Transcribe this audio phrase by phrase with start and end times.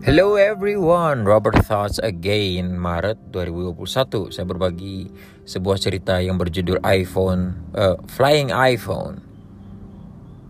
[0.00, 5.12] Hello everyone, Robert Thoughts again Maret 2021 Saya berbagi
[5.44, 9.20] sebuah cerita yang berjudul iPhone uh, Flying iPhone.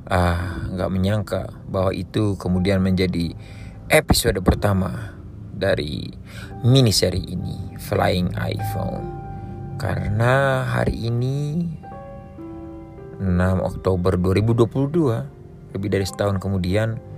[0.07, 3.35] Ah, nggak menyangka bahwa itu kemudian menjadi
[3.91, 5.19] episode pertama
[5.51, 6.07] dari
[6.63, 9.07] mini seri ini Flying iPhone.
[9.83, 11.67] Karena hari ini
[13.19, 13.27] 6
[13.67, 17.10] Oktober 2022 Lebih dari setahun kemudian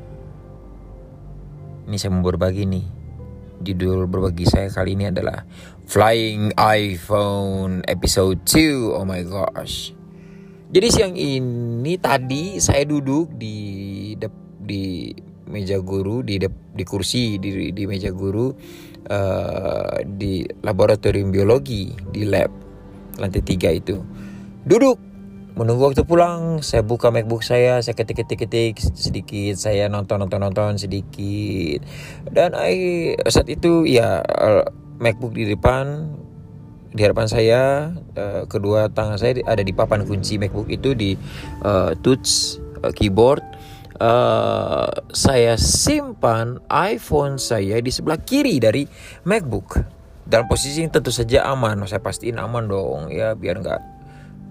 [1.86, 2.86] ini saya mau berbagi nih.
[3.62, 5.46] Judul berbagi saya kali ini adalah
[5.86, 8.98] Flying iPhone episode 2.
[8.98, 9.94] Oh my gosh.
[10.72, 13.56] Jadi siang ini tadi saya duduk di
[14.16, 15.12] de, di
[15.52, 18.48] meja guru di de, di kursi di di meja guru
[19.12, 22.48] uh, di laboratorium biologi di lab
[23.20, 24.00] lantai tiga itu.
[24.64, 25.11] Duduk
[25.52, 30.40] menunggu waktu pulang saya buka macbook saya saya ketik ketik ketik sedikit saya nonton nonton
[30.40, 31.84] nonton sedikit.
[32.24, 34.24] Dan I, saat itu ya
[34.96, 36.16] macbook di depan
[36.92, 37.62] di hadapan saya
[38.16, 41.16] uh, kedua tangan saya ada di papan kunci macbook itu di
[41.64, 43.44] uh, touch uh, keyboard.
[44.02, 48.88] Uh, saya simpan iPhone saya di sebelah kiri dari
[49.28, 49.78] macbook.
[50.22, 53.91] Dalam posisi yang tentu saja aman saya pastiin aman dong ya biar nggak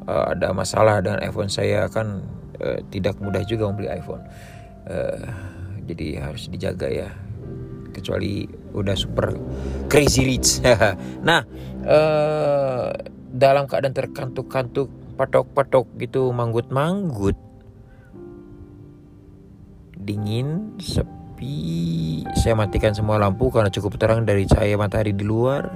[0.08, 2.24] uh, ada masalah dengan iPhone saya kan
[2.62, 4.24] uh, tidak mudah juga membeli iPhone.
[4.88, 5.26] Uh,
[5.86, 7.10] jadi harus dijaga ya.
[7.92, 9.36] Kecuali udah super
[9.92, 10.64] crazy rich.
[11.28, 11.44] Nah
[11.86, 12.96] uh,
[13.32, 17.38] dalam keadaan terkantuk-kantuk patok-patok gitu manggut-manggut
[20.02, 25.70] dingin sepi saya matikan semua lampu karena cukup terang dari cahaya matahari di luar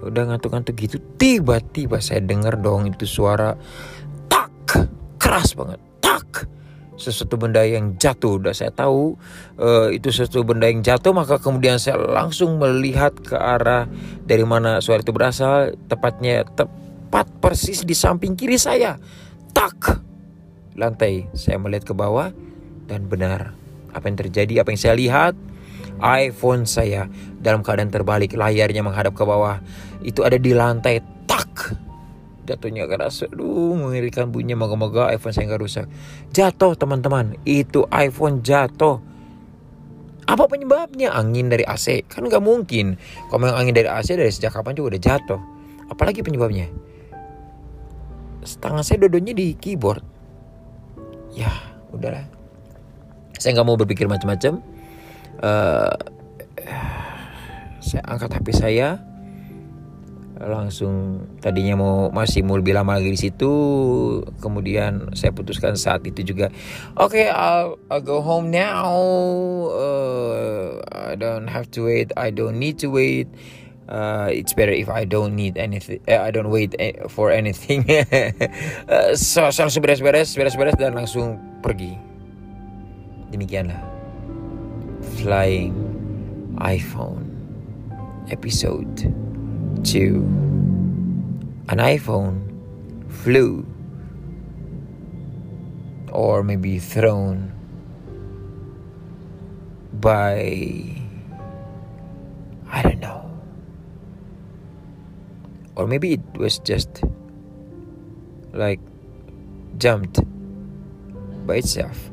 [0.00, 3.56] udah ngantuk-ngantuk gitu tiba-tiba saya dengar dong itu suara
[4.32, 4.50] tak
[5.20, 6.48] keras banget tak.
[7.00, 9.16] Sesuatu benda yang jatuh udah saya tahu
[9.56, 13.88] uh, itu sesuatu benda yang jatuh maka kemudian saya langsung melihat ke arah
[14.28, 19.00] dari mana suara itu berasal tepatnya tepat persis di samping kiri saya.
[19.56, 20.04] Tak.
[20.76, 22.36] Lantai saya melihat ke bawah
[22.84, 23.56] dan benar
[23.90, 25.34] apa yang terjadi apa yang saya lihat
[26.00, 27.06] iPhone saya
[27.38, 29.60] dalam keadaan terbalik layarnya menghadap ke bawah.
[30.00, 31.76] Itu ada di lantai tak.
[32.48, 35.86] Jatuhnya keras aduh mengerikan bunyinya moga-moga iPhone saya nggak rusak.
[36.34, 37.38] Jatuh teman-teman.
[37.46, 38.98] Itu iPhone jatuh.
[40.26, 41.14] Apa penyebabnya?
[41.14, 42.98] Angin dari AC kan nggak mungkin.
[43.30, 45.40] Kalau memang angin dari AC dari sejak kapan juga udah jatuh.
[45.90, 46.70] Apalagi penyebabnya?
[48.42, 50.02] Setengah saya dodonya di keyboard.
[51.34, 51.50] Ya
[51.94, 52.26] udahlah.
[53.38, 54.79] Saya nggak mau berpikir macam-macam
[55.42, 55.92] uh,
[57.80, 58.88] saya angkat HP saya.
[60.40, 63.52] Langsung tadinya mau masih mau lebih lama lagi di situ.
[64.40, 66.48] Kemudian saya putuskan saat itu juga
[66.96, 68.88] oke okay, I'll, I'll go home now.
[69.68, 72.16] Uh, I don't have to wait.
[72.16, 73.28] I don't need to wait.
[73.90, 76.78] Uh, it's better if I don't need anything uh, I don't wait
[77.10, 77.84] for anything.
[77.90, 82.00] Uh, so, so langsung beres-beres beres-beres dan langsung pergi.
[83.28, 83.89] Demikianlah
[85.02, 87.26] flying iPhone
[88.30, 89.12] episode
[89.84, 90.14] 2
[91.68, 92.50] an iPhone
[93.08, 93.64] flew
[96.12, 97.52] or maybe thrown
[100.00, 101.00] by
[102.72, 103.28] I don't know.
[105.76, 107.02] Or maybe it was just
[108.52, 108.80] like
[109.78, 110.20] jumped
[111.46, 112.10] by itself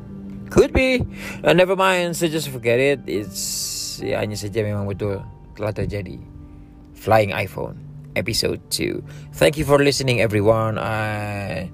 [0.50, 1.04] could be.
[1.44, 3.04] Uh, never mind so just forget it.
[3.06, 5.22] It's ya hanya saja memang betul
[5.54, 6.18] telah terjadi.
[6.98, 7.78] Flying iPhone
[8.18, 8.98] episode 2
[9.38, 10.76] thank you for listening everyone.
[10.80, 11.70] I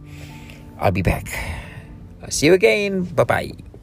[0.76, 1.32] I'll be back.
[2.28, 3.08] See you again.
[3.16, 3.73] Bye bye